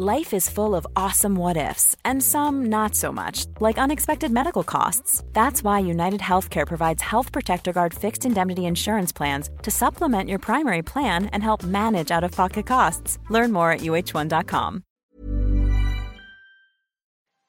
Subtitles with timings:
[0.00, 4.62] Life is full of awesome what ifs, and some not so much, like unexpected medical
[4.64, 5.22] costs.
[5.34, 10.38] That's why United Healthcare provides Health Protector Guard fixed indemnity insurance plans to supplement your
[10.38, 13.18] primary plan and help manage out of pocket costs.
[13.28, 14.84] Learn more at uh1.com.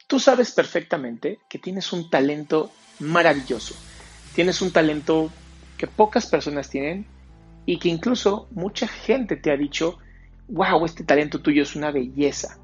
[0.10, 3.76] Tú sabes perfectamente que tienes un talento maravilloso.
[4.36, 5.32] Tienes un talento
[5.78, 7.06] que pocas personas tienen
[7.66, 10.00] y que incluso mucha gente te ha dicho
[10.52, 12.58] wow, este talento tuyo es una belleza.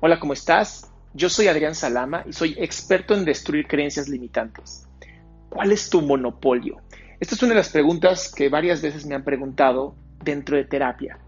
[0.00, 0.90] Hola, ¿cómo estás?
[1.12, 4.86] Yo soy Adrián Salama y soy experto en destruir creencias limitantes.
[5.50, 6.80] ¿Cuál es tu monopolio?
[7.20, 11.18] Esta es una de las preguntas que varias veces me han preguntado dentro de terapia.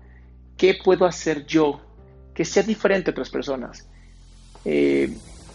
[0.56, 1.80] ¿Qué puedo hacer yo
[2.34, 3.88] que sea diferente a otras personas?
[4.64, 5.12] Eh,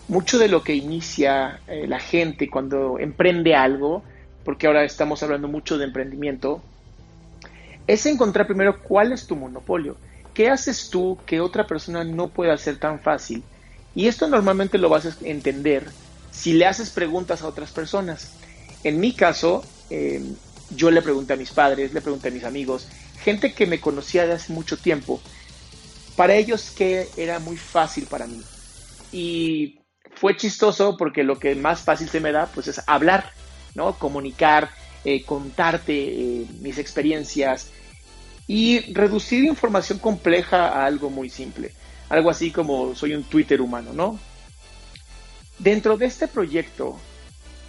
[0.07, 4.03] mucho de lo que inicia eh, la gente cuando emprende algo
[4.45, 6.61] porque ahora estamos hablando mucho de emprendimiento,
[7.87, 9.97] es encontrar primero cuál es tu monopolio.
[10.33, 13.43] ¿Qué haces tú que otra persona no puede hacer tan fácil?
[13.95, 15.91] Y esto normalmente lo vas a entender
[16.29, 18.37] si le haces preguntas a otras personas.
[18.83, 20.21] En mi caso, eh,
[20.69, 22.89] yo le pregunté a mis padres, le pregunté a mis amigos,
[23.23, 25.21] gente que me conocía de hace mucho tiempo,
[26.15, 28.41] para ellos que era muy fácil para mí.
[29.11, 29.79] Y
[30.15, 33.31] fue chistoso porque lo que más fácil se me da pues es hablar.
[33.75, 33.97] ¿No?
[33.97, 34.69] Comunicar,
[35.03, 37.69] eh, contarte eh, mis experiencias
[38.47, 41.71] y reducir información compleja a algo muy simple.
[42.09, 44.19] Algo así como soy un Twitter humano, ¿no?
[45.59, 46.97] Dentro de este proyecto,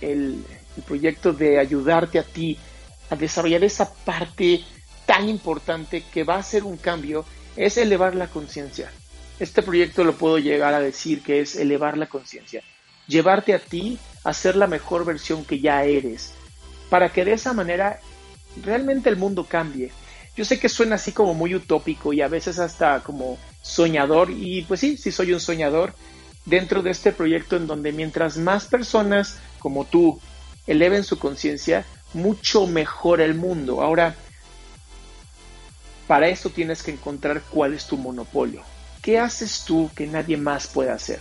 [0.00, 0.44] el,
[0.76, 2.58] el proyecto de ayudarte a ti
[3.10, 4.64] a desarrollar esa parte
[5.06, 7.24] tan importante que va a hacer un cambio,
[7.54, 8.90] es elevar la conciencia.
[9.38, 12.62] Este proyecto lo puedo llegar a decir que es elevar la conciencia
[13.06, 16.32] llevarte a ti a ser la mejor versión que ya eres,
[16.90, 18.00] para que de esa manera
[18.60, 19.92] realmente el mundo cambie.
[20.36, 24.62] Yo sé que suena así como muy utópico y a veces hasta como soñador, y
[24.62, 25.94] pues sí, sí soy un soñador
[26.44, 30.20] dentro de este proyecto en donde mientras más personas como tú
[30.66, 33.80] eleven su conciencia, mucho mejor el mundo.
[33.80, 34.16] Ahora,
[36.08, 38.62] para eso tienes que encontrar cuál es tu monopolio.
[39.02, 41.20] ¿Qué haces tú que nadie más pueda hacer?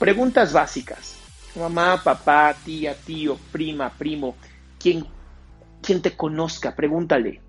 [0.00, 1.23] Preguntas básicas.
[1.56, 4.36] Mamá, papá, tía, tío, prima, primo,
[4.78, 5.06] quien,
[5.80, 7.40] quien te conozca, pregúntale.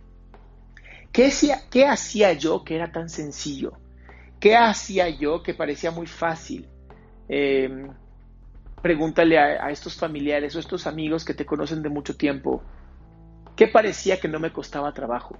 [1.11, 3.73] ¿Qué hacía, ¿Qué hacía yo que era tan sencillo?
[4.39, 6.67] ¿Qué hacía yo que parecía muy fácil?
[7.27, 7.89] Em,
[8.81, 12.61] pregúntale a, a, estos familiares o estos amigos que te conocen de mucho tiempo.
[13.55, 15.37] ¿Qué parecía que no me costaba trabajo?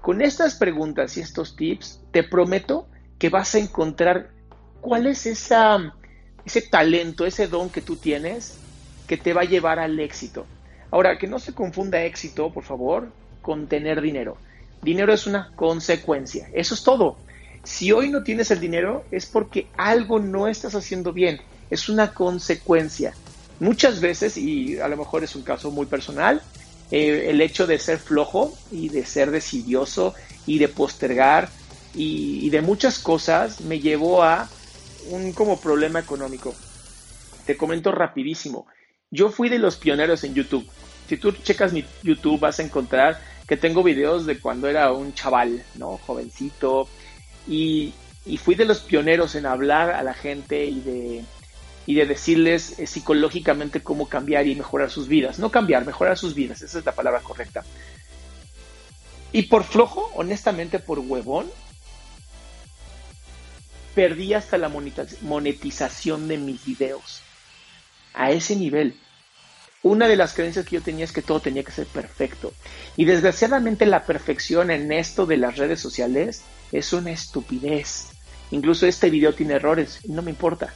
[0.00, 2.88] Con estas preguntas y estos tips, te prometo
[3.18, 4.30] que vas a encontrar
[4.80, 5.94] cuál es esa,
[6.44, 8.54] ese talento, ese don que tú tienes
[9.06, 10.46] que te va a llevar al éxito.
[10.90, 13.10] Ahora, que no se confunda éxito, por favor,
[13.42, 14.36] con tener dinero.
[14.82, 17.16] Dinero es una consecuencia, eso es todo.
[17.62, 21.40] Si hoy no tienes el dinero es porque algo no estás haciendo bien,
[21.70, 23.14] es una consecuencia.
[23.58, 26.40] Muchas veces, y a lo mejor es un caso muy personal,
[26.90, 30.14] eh, el hecho de ser flojo y de ser decidioso
[30.46, 31.48] y de postergar
[31.94, 34.48] y, y de muchas cosas me llevó a
[35.08, 36.54] un como problema económico.
[37.46, 38.66] Te comento rapidísimo.
[39.10, 40.68] Yo fui de los pioneros en YouTube.
[41.08, 45.12] Si tú checas mi YouTube vas a encontrar que tengo videos de cuando era un
[45.12, 45.98] chaval, ¿no?
[45.98, 46.88] Jovencito.
[47.48, 47.92] Y,
[48.24, 51.24] y fui de los pioneros en hablar a la gente y de,
[51.86, 55.40] y de decirles eh, psicológicamente cómo cambiar y mejorar sus vidas.
[55.40, 56.62] No cambiar, mejorar sus vidas.
[56.62, 57.64] Esa es la palabra correcta.
[59.32, 61.50] Y por flojo, honestamente por huevón,
[63.94, 64.70] perdí hasta la
[65.22, 67.20] monetización de mis videos.
[68.14, 68.96] A ese nivel.
[69.82, 72.52] Una de las creencias que yo tenía es que todo tenía que ser perfecto.
[72.96, 78.08] Y desgraciadamente la perfección en esto de las redes sociales es una estupidez.
[78.50, 80.74] Incluso este video tiene errores no me importa.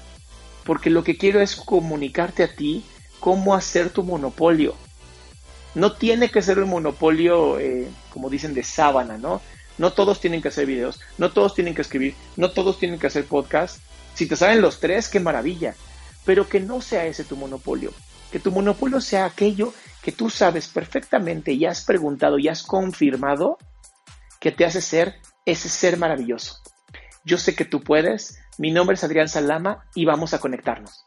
[0.65, 2.85] Porque lo que quiero es comunicarte a ti
[3.21, 4.75] cómo hacer tu monopolio.
[5.75, 9.43] No tiene que ser un monopolio, eh, como dicen, de sábana, ¿no?
[9.79, 13.09] No todos tienen que hacer videos, no todos tienen que escribir, no todos tienen que
[13.09, 13.79] hacer podcast.
[14.15, 15.75] Si te saben los tres, qué maravilla.
[16.25, 17.93] Pero que no sea ese tu monopolio.
[18.31, 19.73] Que tu monopolio sea aquello
[20.03, 23.59] que tú sabes perfectamente y has preguntado y has confirmado
[24.39, 25.17] que te hace ser
[25.47, 26.61] ese ser maravilloso.
[27.25, 28.39] Yo sé que tú puedes.
[28.59, 31.07] Mi nombre es Adrián Salama y vamos a conectarnos.